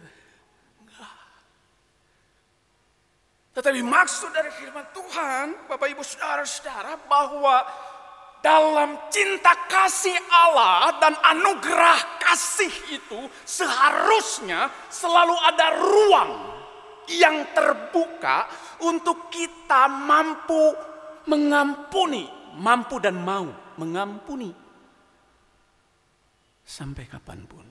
Enggak. 0.81 1.17
Tetapi 3.61 3.85
maksud 3.85 4.33
dari 4.33 4.49
firman 4.57 4.89
Tuhan, 4.89 5.69
Bapak 5.69 5.93
Ibu 5.93 6.01
Saudara-saudara, 6.01 6.97
bahwa 7.05 7.61
dalam 8.41 8.97
cinta 9.13 9.53
kasih 9.69 10.17
Allah 10.33 10.97
dan 10.97 11.13
anugerah 11.13 12.25
kasih 12.25 12.73
itu 12.89 13.29
seharusnya 13.45 14.73
selalu 14.89 15.37
ada 15.45 15.77
ruang 15.77 16.33
yang 17.13 17.53
terbuka 17.53 18.49
untuk 18.81 19.29
kita 19.29 19.93
mampu 19.93 20.73
mengampuni, 21.29 22.33
mampu 22.57 22.97
dan 22.97 23.21
mau 23.21 23.45
mengampuni 23.77 24.57
sampai 26.65 27.05
kapan 27.05 27.45
pun. 27.45 27.67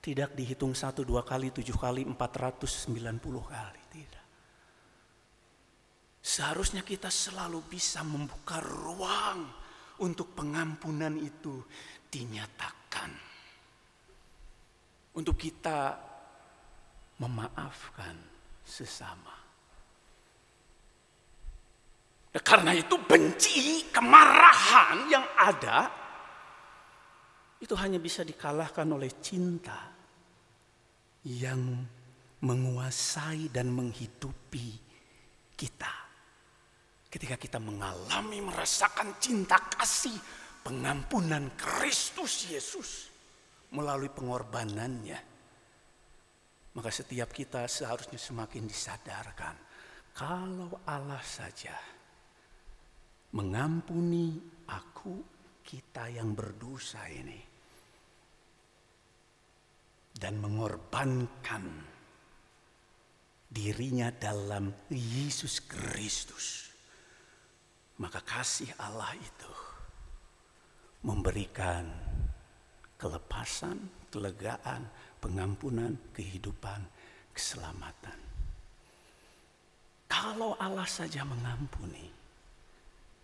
Tidak 0.00 0.32
dihitung 0.32 0.72
satu, 0.72 1.04
dua 1.04 1.20
kali, 1.20 1.52
tujuh 1.52 1.76
kali, 1.76 2.08
empat 2.08 2.32
ratus 2.40 2.88
sembilan 2.88 3.20
puluh 3.20 3.44
kali. 3.44 3.77
Seharusnya 6.18 6.82
kita 6.82 7.08
selalu 7.08 7.62
bisa 7.66 8.02
membuka 8.02 8.58
ruang 8.60 9.48
untuk 10.02 10.34
pengampunan 10.34 11.14
itu 11.18 11.62
dinyatakan. 12.10 13.10
Untuk 15.18 15.34
kita 15.34 15.98
memaafkan 17.18 18.14
sesama. 18.62 19.34
Ya, 22.30 22.40
karena 22.44 22.76
itu 22.76 22.94
benci, 23.02 23.88
kemarahan 23.90 25.10
yang 25.10 25.26
ada 25.34 25.90
itu 27.58 27.74
hanya 27.74 27.98
bisa 27.98 28.22
dikalahkan 28.22 28.86
oleh 28.86 29.10
cinta 29.18 29.90
yang 31.26 31.82
menguasai 32.38 33.50
dan 33.50 33.74
menghidupi 33.74 34.78
kita. 35.58 36.07
Ketika 37.08 37.40
kita 37.40 37.56
mengalami 37.56 38.44
merasakan 38.44 39.16
cinta 39.16 39.56
kasih 39.56 40.16
pengampunan 40.68 41.48
Kristus 41.56 42.52
Yesus 42.52 43.08
melalui 43.72 44.12
pengorbanannya. 44.12 45.20
Maka 46.76 46.90
setiap 46.92 47.32
kita 47.32 47.64
seharusnya 47.64 48.20
semakin 48.20 48.68
disadarkan 48.68 49.56
kalau 50.12 50.84
Allah 50.84 51.24
saja 51.24 51.74
mengampuni 53.34 54.36
aku 54.68 55.24
kita 55.64 56.12
yang 56.12 56.36
berdosa 56.36 57.02
ini 57.08 57.40
dan 60.12 60.38
mengorbankan 60.38 61.64
dirinya 63.48 64.12
dalam 64.12 64.70
Yesus 64.92 65.64
Kristus. 65.64 66.67
Maka 67.98 68.22
kasih 68.22 68.70
Allah 68.78 69.10
itu 69.18 69.52
memberikan 71.02 71.86
kelepasan, 72.98 73.78
kelegaan, 74.10 74.86
pengampunan, 75.22 75.94
kehidupan, 76.14 76.82
keselamatan. 77.34 78.18
Kalau 80.10 80.58
Allah 80.58 80.86
saja 80.86 81.22
mengampuni, 81.22 82.10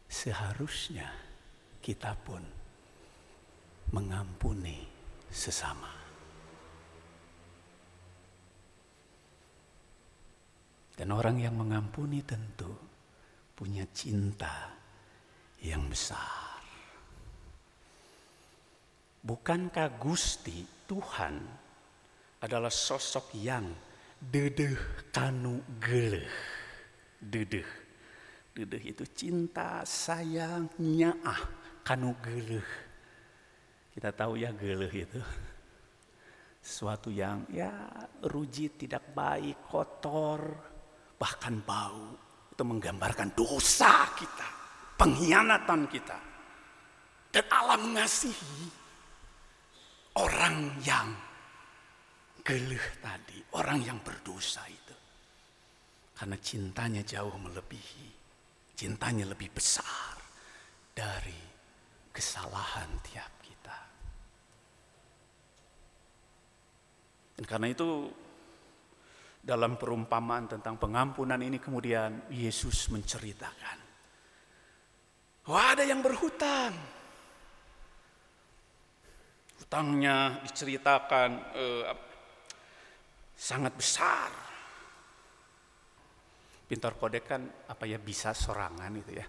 seharusnya 0.06 1.10
kita 1.82 2.14
pun 2.22 2.42
mengampuni 3.90 4.86
sesama. 5.30 5.90
Dan 10.94 11.10
orang 11.10 11.42
yang 11.42 11.58
mengampuni 11.58 12.22
tentu 12.22 12.70
punya 13.54 13.86
cinta 13.94 14.74
yang 15.62 15.86
besar. 15.86 16.60
Bukankah 19.24 19.88
Gusti 19.96 20.60
Tuhan 20.84 21.40
adalah 22.44 22.68
sosok 22.68 23.32
yang 23.40 23.64
dedeh 24.20 25.08
kanu 25.08 25.64
geleh. 25.80 26.28
Dedeh. 27.16 27.64
Dedeh 28.52 28.82
itu 28.84 29.02
cinta, 29.16 29.80
sayang, 29.88 30.68
nyaah, 30.76 31.40
kanu 31.80 32.12
geleh. 32.20 32.68
Kita 33.96 34.12
tahu 34.12 34.36
ya 34.36 34.52
geleh 34.52 34.92
itu. 34.92 35.22
Sesuatu 36.60 37.08
yang 37.08 37.48
ya 37.48 37.72
ruji 38.28 38.76
tidak 38.76 39.16
baik, 39.16 39.64
kotor, 39.64 40.52
bahkan 41.16 41.64
bau 41.64 42.23
itu 42.54 42.62
menggambarkan 42.62 43.34
dosa 43.34 44.06
kita, 44.14 44.48
pengkhianatan 44.94 45.90
kita. 45.90 46.18
Dan 47.34 47.44
Allah 47.50 47.82
mengasihi 47.82 48.70
orang 50.22 50.78
yang 50.86 51.10
geluh 52.46 52.86
tadi, 53.02 53.42
orang 53.58 53.82
yang 53.82 53.98
berdosa 53.98 54.62
itu. 54.70 54.94
Karena 56.14 56.38
cintanya 56.38 57.02
jauh 57.02 57.34
melebihi, 57.34 58.06
cintanya 58.78 59.26
lebih 59.26 59.50
besar 59.50 60.14
dari 60.94 61.34
kesalahan 62.14 62.86
tiap 63.02 63.34
kita. 63.42 63.78
Dan 67.34 67.44
karena 67.50 67.66
itu 67.74 68.14
dalam 69.44 69.76
perumpamaan 69.76 70.48
tentang 70.48 70.80
pengampunan 70.80 71.36
ini 71.36 71.60
kemudian 71.60 72.32
Yesus 72.32 72.88
menceritakan. 72.88 73.78
Wah 75.44 75.76
ada 75.76 75.84
yang 75.84 76.00
berhutang. 76.00 76.72
Hutangnya 79.60 80.40
diceritakan 80.48 81.30
eh, 81.52 81.84
sangat 83.36 83.76
besar. 83.76 84.32
Pintar 86.64 86.96
kodek 86.96 87.28
kan 87.28 87.44
apa 87.68 87.84
ya 87.84 88.00
bisa 88.00 88.32
sorangan 88.32 88.96
itu 88.96 89.12
ya. 89.12 89.28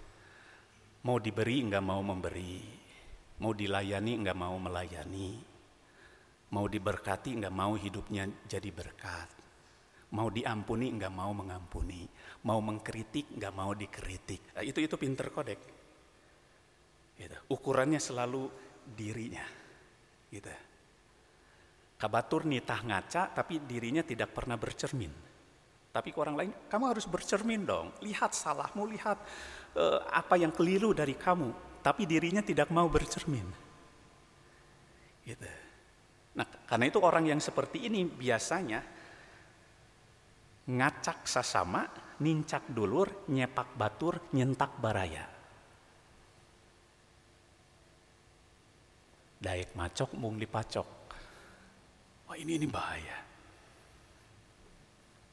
Mau 1.04 1.20
diberi 1.20 1.60
enggak 1.60 1.84
mau 1.84 2.00
memberi. 2.00 2.64
Mau 3.44 3.52
dilayani 3.52 4.24
enggak 4.24 4.40
mau 4.40 4.56
melayani. 4.56 5.44
Mau 6.56 6.72
diberkati 6.72 7.36
enggak 7.36 7.52
mau 7.52 7.76
hidupnya 7.76 8.24
jadi 8.48 8.72
berkat 8.72 9.45
Mau 10.16 10.32
diampuni 10.32 10.96
nggak 10.96 11.12
mau 11.12 11.36
mengampuni, 11.36 12.08
mau 12.48 12.64
mengkritik 12.64 13.36
nggak 13.36 13.52
mau 13.52 13.76
dikritik. 13.76 14.56
Nah, 14.56 14.64
itu 14.64 14.80
itu 14.80 14.96
pinter 14.96 15.28
kodek. 15.28 15.60
Gitu. 17.20 17.38
Ukurannya 17.52 18.00
selalu 18.00 18.48
dirinya. 18.96 19.44
Gitu. 20.32 20.52
Kabatur 22.00 22.48
nitah 22.48 22.80
ngaca 22.80 23.36
tapi 23.36 23.60
dirinya 23.64 24.04
tidak 24.08 24.32
pernah 24.32 24.56
bercermin. 24.56 25.12
Tapi 25.96 26.12
ke 26.12 26.20
orang 26.20 26.36
lain, 26.36 26.52
kamu 26.68 26.92
harus 26.92 27.08
bercermin 27.08 27.64
dong. 27.64 27.88
Lihat 28.04 28.36
salahmu, 28.36 28.84
lihat 28.92 29.16
uh, 29.80 30.04
apa 30.12 30.36
yang 30.36 30.52
keliru 30.52 30.92
dari 30.92 31.16
kamu. 31.16 31.80
Tapi 31.80 32.04
dirinya 32.04 32.44
tidak 32.44 32.68
mau 32.68 32.92
bercermin. 32.92 33.48
Gitu. 35.24 35.48
Nah, 36.36 36.48
karena 36.68 36.92
itu 36.92 37.00
orang 37.00 37.32
yang 37.32 37.40
seperti 37.40 37.88
ini 37.88 38.04
biasanya 38.04 38.84
ngacak 40.66 41.30
sasama, 41.30 41.86
nincak 42.22 42.66
dulur, 42.72 43.30
nyepak 43.30 43.78
batur, 43.78 44.32
nyentak 44.34 44.78
baraya. 44.82 45.26
Daek 49.38 49.78
macok 49.78 50.18
mung 50.18 50.42
dipacok. 50.42 50.88
Wah 52.26 52.38
ini 52.40 52.58
ini 52.58 52.66
bahaya. 52.66 53.18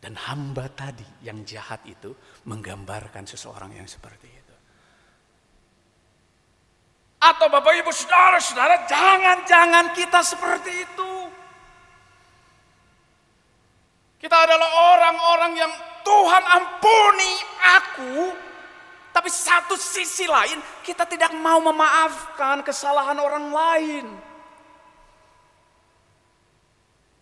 Dan 0.02 0.18
hamba 0.18 0.66
tadi 0.66 1.06
yang 1.22 1.46
jahat 1.46 1.86
itu 1.86 2.10
menggambarkan 2.50 3.22
seseorang 3.22 3.72
yang 3.78 3.86
seperti 3.86 4.28
itu. 4.28 4.56
Atau 7.22 7.46
Bapak 7.46 7.70
Ibu 7.78 7.94
Saudara-saudara, 7.94 8.82
jangan-jangan 8.90 9.94
kita 9.94 10.20
seperti 10.26 10.72
itu. 10.74 11.11
Kita 14.22 14.38
adalah 14.38 14.70
orang-orang 14.94 15.52
yang 15.58 15.72
Tuhan 16.06 16.44
ampuni 16.46 17.34
aku, 17.74 18.14
tapi 19.10 19.26
satu 19.26 19.74
sisi 19.74 20.30
lain 20.30 20.62
kita 20.86 21.02
tidak 21.10 21.34
mau 21.34 21.58
memaafkan 21.58 22.62
kesalahan 22.62 23.18
orang 23.18 23.46
lain. 23.50 24.06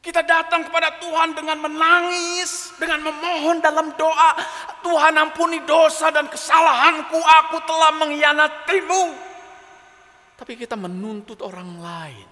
Kita 0.00 0.24
datang 0.24 0.64
kepada 0.64 0.96
Tuhan 1.00 1.36
dengan 1.36 1.60
menangis, 1.60 2.72
dengan 2.76 3.04
memohon 3.04 3.64
dalam 3.64 3.96
doa, 3.96 4.32
Tuhan 4.80 5.12
ampuni 5.16 5.60
dosa 5.64 6.08
dan 6.08 6.28
kesalahanku, 6.28 7.16
aku 7.16 7.64
telah 7.68 7.96
mengkhianatimu. 8.00 9.04
Tapi 10.40 10.52
kita 10.56 10.76
menuntut 10.76 11.44
orang 11.44 11.80
lain. 11.80 12.29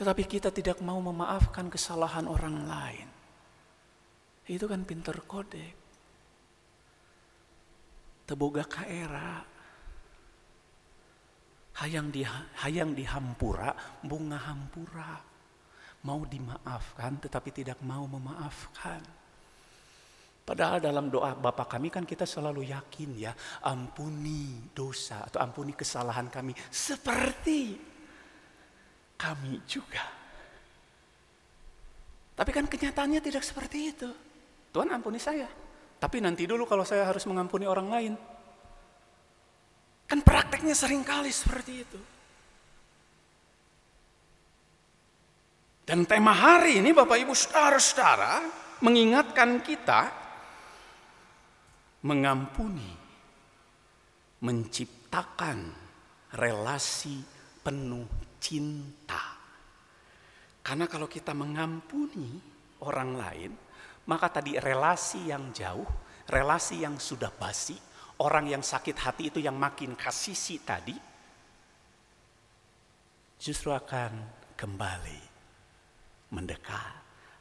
Tetapi 0.00 0.24
kita 0.24 0.48
tidak 0.48 0.80
mau 0.80 0.96
memaafkan 0.96 1.68
kesalahan 1.68 2.24
orang 2.24 2.64
lain. 2.64 3.08
Itu 4.48 4.64
kan 4.64 4.80
pinter 4.88 5.12
kodek. 5.28 5.76
Teboga 8.24 8.64
kaera. 8.64 9.44
Hayang 11.84 12.08
di 12.08 12.24
hayang 12.64 12.96
dihampura, 12.96 13.76
bunga 14.00 14.40
hampura. 14.40 15.20
Mau 16.08 16.24
dimaafkan 16.24 17.20
tetapi 17.20 17.52
tidak 17.52 17.84
mau 17.84 18.08
memaafkan. 18.08 19.04
Padahal 20.48 20.80
dalam 20.80 21.12
doa 21.12 21.36
Bapa 21.36 21.68
kami 21.68 21.92
kan 21.92 22.08
kita 22.08 22.24
selalu 22.24 22.72
yakin 22.72 23.20
ya, 23.20 23.36
ampuni 23.68 24.72
dosa 24.72 25.28
atau 25.28 25.44
ampuni 25.44 25.76
kesalahan 25.76 26.32
kami 26.32 26.56
seperti 26.72 27.89
kami 29.20 29.60
juga. 29.68 30.00
Tapi 32.32 32.50
kan 32.56 32.64
kenyataannya 32.64 33.20
tidak 33.20 33.44
seperti 33.44 33.92
itu. 33.92 34.08
Tuhan 34.72 34.88
ampuni 34.88 35.20
saya. 35.20 35.44
Tapi 36.00 36.24
nanti 36.24 36.48
dulu 36.48 36.64
kalau 36.64 36.88
saya 36.88 37.04
harus 37.04 37.28
mengampuni 37.28 37.68
orang 37.68 37.88
lain. 37.92 38.14
Kan 40.08 40.24
prakteknya 40.24 40.72
sering 40.72 41.04
kali 41.04 41.28
seperti 41.28 41.72
itu. 41.84 42.00
Dan 45.84 46.08
tema 46.08 46.32
hari 46.32 46.80
ini 46.80 46.96
Bapak 46.96 47.20
Ibu 47.20 47.36
saudara-saudara 47.36 48.40
mengingatkan 48.80 49.60
kita 49.60 50.02
mengampuni, 52.08 52.88
menciptakan 54.40 55.58
relasi 56.32 57.20
penuh 57.60 58.29
cinta. 58.40 59.38
Karena 60.64 60.88
kalau 60.88 61.06
kita 61.06 61.36
mengampuni 61.36 62.40
orang 62.82 63.10
lain, 63.14 63.52
maka 64.08 64.40
tadi 64.40 64.56
relasi 64.56 65.28
yang 65.28 65.52
jauh, 65.52 65.86
relasi 66.26 66.82
yang 66.82 66.96
sudah 66.96 67.30
basi, 67.30 67.76
orang 68.20 68.48
yang 68.48 68.64
sakit 68.64 68.96
hati 68.96 69.22
itu 69.32 69.38
yang 69.40 69.56
makin 69.56 69.96
kasisi 69.96 70.60
tadi 70.60 70.96
justru 73.40 73.72
akan 73.72 74.12
kembali 74.52 75.20
mendekat, 76.36 76.94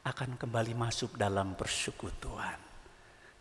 akan 0.07 0.39
kembali 0.39 0.73
masuk 0.73 1.19
dalam 1.19 1.59
persekutuan. 1.59 2.55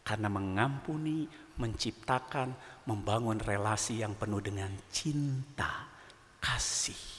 Karena 0.02 0.26
mengampuni, 0.32 1.28
menciptakan, 1.60 2.82
membangun 2.88 3.38
relasi 3.38 4.00
yang 4.00 4.16
penuh 4.16 4.40
dengan 4.40 4.72
cinta, 4.88 5.84
kasih. 6.40 7.17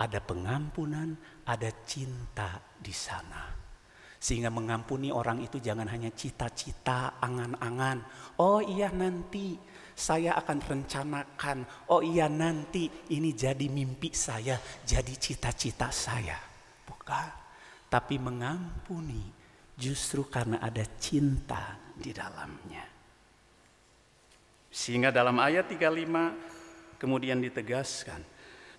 Ada 0.00 0.24
pengampunan, 0.24 1.12
ada 1.44 1.68
cinta 1.84 2.56
di 2.80 2.92
sana. 2.92 3.52
Sehingga 4.20 4.52
mengampuni 4.52 5.08
orang 5.12 5.40
itu 5.44 5.60
jangan 5.60 5.88
hanya 5.88 6.12
cita-cita, 6.12 7.20
angan-angan. 7.20 8.04
Oh 8.40 8.60
iya 8.60 8.92
nanti 8.92 9.56
saya 9.96 10.36
akan 10.40 10.58
rencanakan. 10.60 11.88
Oh 11.92 12.00
iya 12.00 12.28
nanti 12.28 12.88
ini 13.12 13.36
jadi 13.36 13.68
mimpi 13.68 14.12
saya, 14.16 14.56
jadi 14.84 15.12
cita-cita 15.16 15.92
saya. 15.92 16.36
Bukan. 16.84 17.28
Tapi 17.88 18.16
mengampuni 18.16 19.24
justru 19.76 20.28
karena 20.28 20.60
ada 20.60 20.84
cinta 21.00 21.76
di 21.96 22.12
dalamnya. 22.12 22.84
Sehingga 24.70 25.10
dalam 25.10 25.40
ayat 25.42 25.66
35 25.66 27.00
kemudian 27.00 27.42
ditegaskan. 27.42 28.22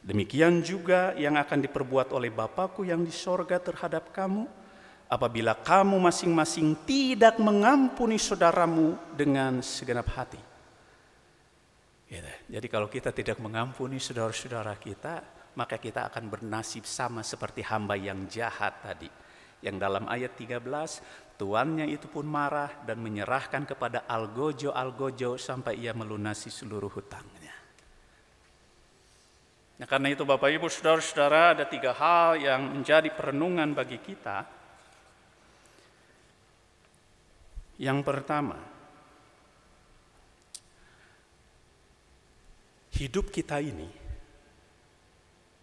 Demikian 0.01 0.65
juga 0.65 1.13
yang 1.13 1.37
akan 1.37 1.61
diperbuat 1.61 2.09
oleh 2.17 2.33
Bapakku 2.33 2.81
yang 2.81 3.05
di 3.05 3.13
sorga 3.13 3.61
terhadap 3.61 4.09
kamu 4.09 4.49
apabila 5.05 5.53
kamu 5.53 6.01
masing-masing 6.01 6.73
tidak 6.89 7.37
mengampuni 7.37 8.17
saudaramu 8.17 8.97
dengan 9.13 9.61
segenap 9.61 10.09
hati. 10.09 10.41
Gitu. 12.09 12.31
Jadi 12.49 12.67
kalau 12.67 12.89
kita 12.89 13.13
tidak 13.13 13.37
mengampuni 13.37 14.01
saudara-saudara 14.01 14.73
kita, 14.81 15.21
maka 15.53 15.77
kita 15.77 16.09
akan 16.09 16.33
bernasib 16.33 16.83
sama 16.89 17.21
seperti 17.21 17.61
hamba 17.61 17.93
yang 17.93 18.25
jahat 18.25 18.81
tadi. 18.81 19.07
Yang 19.61 19.77
dalam 19.77 20.09
ayat 20.09 20.33
13, 20.33 21.37
tuannya 21.37 21.85
itu 21.85 22.09
pun 22.09 22.25
marah 22.25 22.73
dan 22.89 22.97
menyerahkan 22.97 23.69
kepada 23.69 24.09
algojo-algojo 24.09 25.37
sampai 25.37 25.77
ia 25.77 25.93
melunasi 25.93 26.49
seluruh 26.49 26.89
hutangnya. 26.89 27.60
Nah 29.81 29.89
karena 29.89 30.13
itu 30.13 30.21
Bapak 30.21 30.53
Ibu 30.53 30.69
Saudara-saudara 30.69 31.57
ada 31.57 31.65
tiga 31.65 31.97
hal 31.97 32.37
yang 32.37 32.69
menjadi 32.69 33.09
perenungan 33.09 33.73
bagi 33.73 33.97
kita 33.97 34.61
Yang 37.81 37.99
pertama, 38.05 38.61
hidup 42.93 43.33
kita 43.33 43.57
ini 43.57 43.89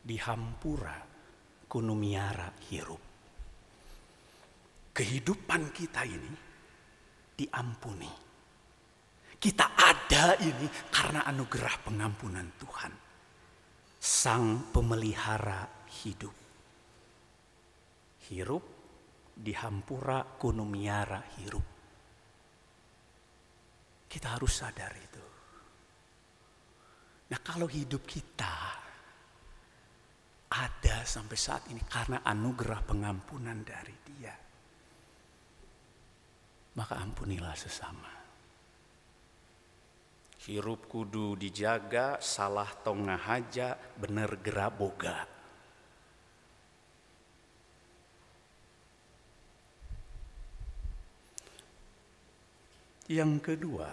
dihampura 0.02 0.98
kunumiara 1.70 2.50
hirup. 2.66 3.02
Kehidupan 4.90 5.70
kita 5.70 6.02
ini 6.02 6.32
diampuni. 7.38 8.10
Kita 9.38 9.78
ada 9.78 10.34
ini 10.42 10.66
karena 10.90 11.22
anugerah 11.22 11.86
pengampunan 11.86 12.50
Tuhan. 12.58 12.97
Sang 13.98 14.70
pemelihara 14.70 15.86
hidup. 16.06 16.36
Hirup 18.30 18.64
dihampura 19.34 20.22
kunumiara 20.38 21.22
hirup. 21.38 21.66
Kita 24.08 24.38
harus 24.38 24.52
sadar 24.54 24.94
itu. 24.94 25.24
Nah 27.28 27.40
kalau 27.44 27.68
hidup 27.68 28.08
kita 28.08 28.56
ada 30.48 30.96
sampai 31.04 31.36
saat 31.36 31.68
ini 31.68 31.84
karena 31.84 32.24
anugerah 32.24 32.80
pengampunan 32.88 33.60
dari 33.62 33.96
dia. 34.08 34.34
Maka 36.74 36.94
ampunilah 37.02 37.52
sesama. 37.58 38.17
Hirup 40.48 40.88
kudu 40.88 41.36
dijaga, 41.36 42.16
salah 42.24 42.72
tongah 42.80 43.20
haja, 43.20 43.76
bener 44.00 44.32
gerak 44.40 44.72
boga. 44.80 45.28
Yang 53.12 53.32
kedua, 53.44 53.92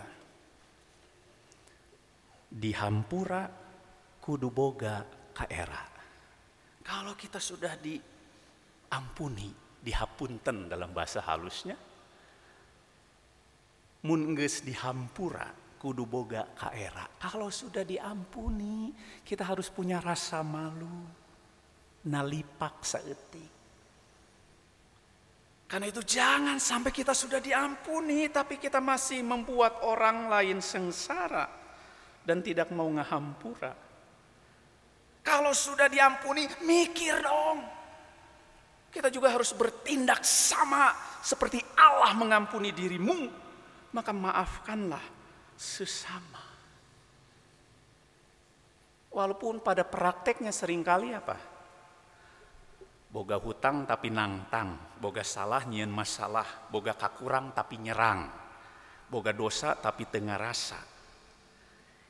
dihampura 2.47 3.51
kudu 4.23 4.47
boga 4.47 5.03
kaera. 5.35 5.83
Kalau 6.87 7.19
kita 7.19 7.43
sudah 7.43 7.75
diampuni, 7.75 9.51
dihapunten 9.83 10.71
dalam 10.71 10.95
bahasa 10.95 11.19
halusnya, 11.19 11.75
mun 14.07 14.31
dihampura 14.39 15.64
kudu 15.85 16.09
boga 16.09 16.49
kaera. 16.57 17.05
Kalau 17.21 17.53
sudah 17.53 17.85
diampuni, 17.85 18.89
kita 19.21 19.45
harus 19.45 19.69
punya 19.69 20.01
rasa 20.01 20.41
malu, 20.41 21.05
nalipak 22.09 22.81
seetik. 22.81 23.53
Karena 25.69 25.85
itu 25.85 26.01
jangan 26.01 26.57
sampai 26.57 26.89
kita 26.89 27.13
sudah 27.13 27.37
diampuni 27.37 28.29
tapi 28.33 28.57
kita 28.57 28.81
masih 28.81 29.21
membuat 29.21 29.85
orang 29.85 30.29
lain 30.29 30.57
sengsara 30.57 31.45
dan 32.25 32.41
tidak 32.41 32.73
mau 32.73 32.89
ngahampura. 32.89 33.73
Kalau 35.21 35.53
sudah 35.53 35.85
diampuni 35.85 36.49
mikir 36.65 37.21
dong. 37.21 37.61
Kita 38.89 39.11
juga 39.11 39.27
harus 39.27 39.51
bertindak 39.51 40.23
sama 40.23 40.95
seperti 41.19 41.59
Allah 41.75 42.15
mengampuni 42.15 42.71
dirimu. 42.71 43.27
Maka 43.91 44.15
maafkanlah 44.15 45.14
sesama. 45.55 46.43
Walaupun 49.15 49.63
pada 49.63 49.87
prakteknya 49.87 50.51
sering 50.51 50.83
kali 50.83 51.15
apa? 51.15 51.55
boga 53.15 53.39
hutang 53.39 53.87
tapi 53.87 54.11
nangtang, 54.11 54.99
boga 54.99 55.23
salah 55.23 55.63
nyian 55.63 55.87
masalah, 55.87 56.67
boga 56.67 56.99
kakurang 56.99 57.55
tapi 57.55 57.79
nyerang, 57.79 58.27
boga 59.07 59.31
dosa 59.31 59.79
tapi 59.79 60.03
tengah 60.11 60.35
rasa. 60.35 60.83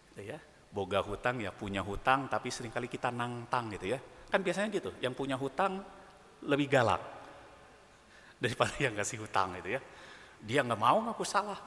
Gitu 0.10 0.34
ya. 0.34 0.41
Boga 0.73 0.99
hutang 1.05 1.39
ya 1.39 1.53
punya 1.53 1.86
hutang 1.86 2.25
tapi 2.25 2.49
sering 2.49 2.73
kali 2.73 2.89
kita 2.89 3.13
nangtang 3.13 3.69
gitu 3.77 3.93
ya. 3.93 4.01
Kan 4.34 4.41
biasanya 4.41 4.73
gitu, 4.73 4.97
yang 4.97 5.13
punya 5.13 5.38
hutang 5.38 5.77
lebih 6.41 6.73
galak 6.73 6.99
daripada 8.41 8.73
yang 8.81 8.97
kasih 8.97 9.21
hutang 9.21 9.53
gitu 9.62 9.77
ya. 9.77 9.81
Dia 10.41 10.65
nggak 10.65 10.81
mau 10.81 11.05
ngaku 11.05 11.21
salah, 11.21 11.62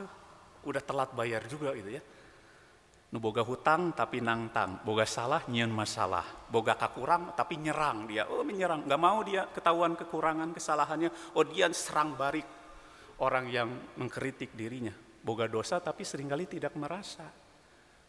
udah 0.68 0.82
telat 0.84 1.10
bayar 1.16 1.42
juga 1.48 1.72
gitu 1.72 1.96
ya. 1.96 2.02
Nu 3.08 3.24
boga 3.24 3.40
hutang 3.40 3.96
tapi 3.96 4.20
nangtang, 4.20 4.84
boga 4.84 5.08
salah 5.08 5.40
nyian 5.48 5.72
masalah, 5.72 6.44
boga 6.52 6.76
kakurang 6.76 7.32
tapi 7.32 7.56
nyerang 7.56 8.04
dia. 8.04 8.28
Oh 8.28 8.44
menyerang, 8.44 8.84
nggak 8.84 9.00
mau 9.00 9.24
dia 9.24 9.48
ketahuan 9.48 9.96
kekurangan 9.96 10.52
kesalahannya. 10.52 11.32
Oh 11.32 11.44
dia 11.48 11.72
serang 11.72 12.20
balik 12.20 12.44
orang 13.24 13.48
yang 13.48 13.68
mengkritik 13.96 14.52
dirinya. 14.52 14.92
Boga 15.24 15.48
dosa 15.48 15.80
tapi 15.80 16.04
sering 16.04 16.28
kali 16.28 16.44
tidak 16.44 16.76
merasa. 16.76 17.24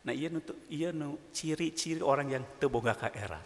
Nah 0.03 0.11
iya 0.11 0.27
nu 0.27 0.43
iya 0.67 0.91
nu 0.91 1.31
ciri-ciri 1.31 2.03
orang 2.03 2.27
yang 2.35 2.43
teboga 2.59 2.91
kaera. 2.91 3.39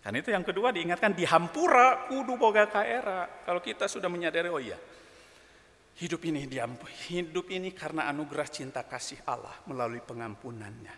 Kan 0.00 0.14
itu 0.14 0.30
yang 0.30 0.46
kedua 0.46 0.70
diingatkan 0.70 1.10
dihampura 1.10 2.06
kudu 2.06 2.38
boga 2.38 2.70
kaera. 2.70 3.42
Kalau 3.42 3.58
kita 3.58 3.90
sudah 3.90 4.06
menyadari 4.06 4.46
oh 4.46 4.62
iya 4.62 4.78
Hidup 5.98 6.22
ini 6.28 6.46
diampuni. 6.46 6.94
Hidup 7.10 7.50
ini 7.50 7.74
karena 7.74 8.06
anugerah 8.12 8.48
cinta 8.48 8.86
kasih 8.86 9.24
Allah 9.26 9.56
melalui 9.66 10.04
pengampunannya. 10.04 10.94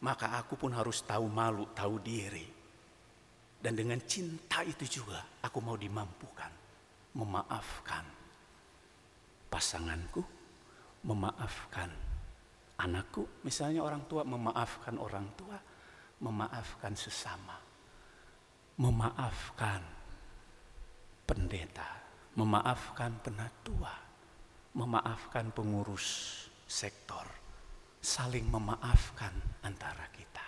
Maka 0.00 0.36
aku 0.40 0.56
pun 0.56 0.72
harus 0.72 1.04
tahu 1.04 1.28
malu, 1.28 1.68
tahu 1.76 2.00
diri. 2.00 2.46
Dan 3.60 3.72
dengan 3.76 4.00
cinta 4.04 4.64
itu 4.64 4.84
juga 5.00 5.20
aku 5.44 5.58
mau 5.60 5.76
dimampukan. 5.76 6.52
Memaafkan. 7.14 8.06
pasanganku, 9.54 10.18
memaafkan 11.06 11.86
anakku, 12.78 13.26
misalnya 13.46 13.84
orang 13.86 14.02
tua 14.10 14.26
memaafkan 14.26 14.98
orang 14.98 15.26
tua, 15.38 15.58
memaafkan 16.22 16.94
sesama, 16.98 17.54
memaafkan 18.80 19.82
pendeta, 21.24 22.03
memaafkan 22.34 23.14
penatua, 23.22 23.94
memaafkan 24.74 25.54
pengurus 25.54 26.06
sektor, 26.66 27.26
saling 28.02 28.46
memaafkan 28.50 29.32
antara 29.62 30.10
kita. 30.10 30.46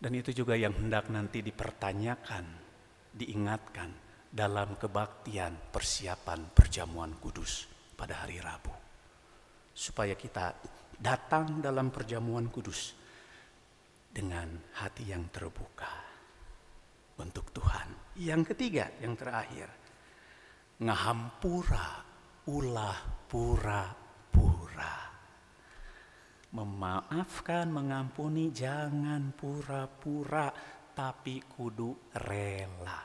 Dan 0.00 0.16
itu 0.16 0.32
juga 0.32 0.56
yang 0.56 0.72
hendak 0.72 1.12
nanti 1.12 1.44
dipertanyakan, 1.44 2.44
diingatkan 3.12 3.92
dalam 4.32 4.80
kebaktian 4.80 5.68
persiapan 5.68 6.56
perjamuan 6.56 7.12
kudus 7.20 7.68
pada 7.92 8.24
hari 8.24 8.40
Rabu. 8.40 8.72
Supaya 9.76 10.16
kita 10.16 10.56
datang 10.96 11.60
dalam 11.60 11.92
perjamuan 11.92 12.48
kudus 12.48 12.96
dengan 14.08 14.48
hati 14.80 15.12
yang 15.12 15.28
terbuka 15.28 15.92
untuk 17.20 17.52
Tuhan. 17.52 18.16
Yang 18.16 18.56
ketiga, 18.56 18.88
yang 19.04 19.14
terakhir, 19.14 19.79
ngahampura 20.80 21.88
ulah 22.48 22.98
pura-pura. 23.28 24.96
Memaafkan, 26.50 27.70
mengampuni 27.70 28.50
jangan 28.50 29.30
pura-pura 29.36 30.50
tapi 30.96 31.38
kudu 31.46 32.10
rela. 32.26 33.00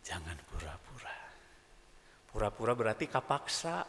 Jangan 0.00 0.38
pura-pura. 0.48 1.18
Pura-pura 2.30 2.72
berarti 2.72 3.04
kapaksa. 3.10 3.84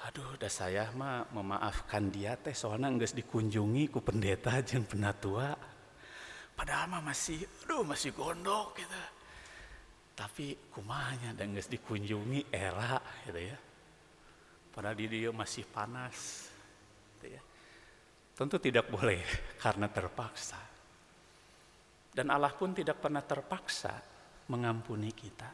Aduh, 0.00 0.36
udah 0.38 0.52
saya 0.52 0.88
mah 0.94 1.26
memaafkan 1.34 2.08
dia 2.08 2.38
teh 2.38 2.54
soalnya 2.54 2.88
enggak 2.88 3.16
dikunjungi 3.16 3.90
ku 3.90 3.98
pendeta 4.00 4.62
jeung 4.62 4.86
penatua. 4.86 5.69
Padahal 6.60 6.92
mah 6.92 7.00
masih, 7.00 7.40
aduh 7.64 7.88
masih 7.88 8.12
gondok 8.12 8.76
gitu. 8.76 9.00
Tapi 10.12 10.68
kumanya 10.68 11.32
dan 11.32 11.56
nggak 11.56 11.72
dikunjungi 11.72 12.52
era 12.52 13.00
gitu 13.24 13.40
ya. 13.40 13.56
Padahal 14.68 14.92
di 14.92 15.08
dia 15.08 15.32
masih 15.32 15.64
panas 15.64 16.52
gitu 17.16 17.32
ya. 17.32 17.40
Tentu 18.36 18.60
tidak 18.60 18.92
boleh 18.92 19.24
karena 19.64 19.88
terpaksa. 19.88 20.60
Dan 22.12 22.28
Allah 22.28 22.52
pun 22.52 22.76
tidak 22.76 23.00
pernah 23.00 23.24
terpaksa 23.24 23.96
mengampuni 24.52 25.16
kita. 25.16 25.48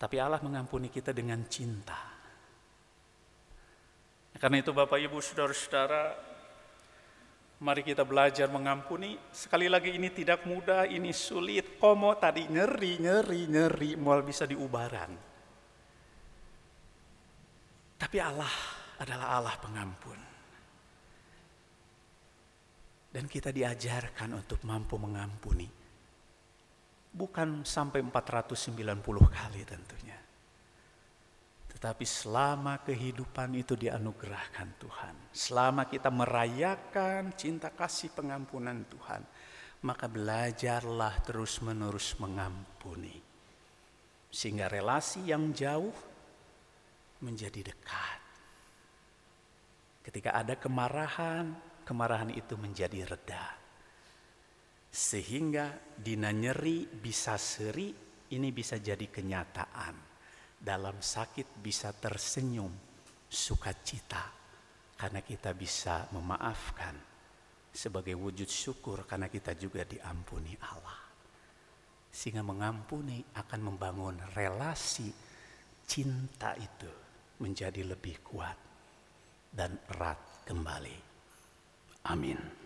Tapi 0.00 0.16
Allah 0.16 0.40
mengampuni 0.40 0.88
kita 0.88 1.12
dengan 1.12 1.44
cinta. 1.44 2.00
Karena 4.32 4.64
itu 4.64 4.72
Bapak 4.72 4.96
Ibu 4.96 5.20
Saudara-saudara 5.20 6.31
Mari 7.62 7.86
kita 7.86 8.02
belajar 8.02 8.50
mengampuni. 8.50 9.14
Sekali 9.30 9.70
lagi 9.70 9.94
ini 9.94 10.10
tidak 10.10 10.42
mudah, 10.50 10.82
ini 10.82 11.14
sulit. 11.14 11.78
Komo 11.78 12.10
tadi 12.18 12.50
nyeri, 12.50 12.98
nyeri, 12.98 13.46
nyeri, 13.46 13.94
mual 13.94 14.26
bisa 14.26 14.50
diubaran. 14.50 15.14
Tapi 18.02 18.18
Allah 18.18 18.50
adalah 18.98 19.38
Allah 19.38 19.54
pengampun. 19.62 20.20
Dan 23.14 23.30
kita 23.30 23.54
diajarkan 23.54 24.42
untuk 24.42 24.58
mampu 24.66 24.98
mengampuni. 24.98 25.70
Bukan 27.14 27.62
sampai 27.62 28.02
490 28.02 28.74
kali 29.30 29.62
tentunya. 29.62 30.18
Tetapi 31.72 32.04
selama 32.04 32.84
kehidupan 32.84 33.56
itu 33.56 33.72
dianugerahkan 33.80 34.76
Tuhan, 34.76 35.14
selama 35.32 35.88
kita 35.88 36.12
merayakan 36.12 37.32
cinta 37.32 37.72
kasih 37.72 38.12
pengampunan 38.12 38.84
Tuhan, 38.92 39.24
maka 39.88 40.04
belajarlah 40.04 41.24
terus-menerus 41.24 42.20
mengampuni. 42.20 43.16
Sehingga 44.28 44.68
relasi 44.68 45.32
yang 45.32 45.48
jauh 45.56 45.96
menjadi 47.24 47.64
dekat. 47.72 48.20
Ketika 50.04 50.36
ada 50.36 50.60
kemarahan, 50.60 51.56
kemarahan 51.88 52.36
itu 52.36 52.52
menjadi 52.60 53.08
reda. 53.08 53.46
Sehingga 54.92 55.72
dina 55.96 56.28
nyeri 56.36 56.84
bisa 56.84 57.40
seri, 57.40 57.88
ini 58.28 58.48
bisa 58.52 58.76
jadi 58.76 59.08
kenyataan 59.08 60.11
dalam 60.62 61.02
sakit 61.02 61.58
bisa 61.58 61.90
tersenyum 61.90 62.70
sukacita 63.26 64.30
karena 64.94 65.18
kita 65.18 65.50
bisa 65.58 66.06
memaafkan 66.14 66.94
sebagai 67.74 68.14
wujud 68.14 68.46
syukur 68.46 69.02
karena 69.02 69.26
kita 69.26 69.58
juga 69.58 69.82
diampuni 69.82 70.54
Allah. 70.62 71.02
Sehingga 72.12 72.46
mengampuni 72.46 73.24
akan 73.34 73.60
membangun 73.72 74.16
relasi 74.38 75.10
cinta 75.82 76.54
itu 76.54 76.92
menjadi 77.42 77.82
lebih 77.82 78.22
kuat 78.22 78.54
dan 79.50 79.74
erat 79.90 80.46
kembali. 80.46 80.96
Amin. 82.06 82.61